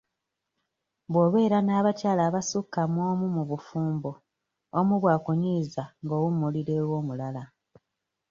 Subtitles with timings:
[1.11, 4.11] Bw'obeera n'abakyala abassuka mu omu mu bufumbo
[4.79, 7.43] omu bw'akunyiiza ng'owummulira ew'omulala.